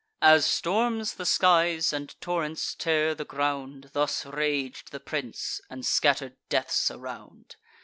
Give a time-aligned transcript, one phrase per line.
[0.23, 6.37] As storms the skies, and torrents tear the ground, Thus rag'd the prince, and scatter'd
[6.49, 7.55] deaths around.